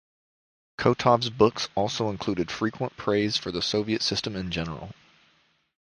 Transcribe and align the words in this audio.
Kotov's 0.79 1.29
books 1.29 1.69
also 1.75 2.09
included 2.09 2.49
frequent 2.49 2.97
praise 2.97 3.37
for 3.37 3.51
the 3.51 3.61
Soviet 3.61 4.01
system 4.01 4.35
in 4.35 4.49
general. 4.49 4.89